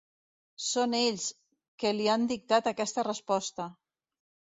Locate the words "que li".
1.83-2.07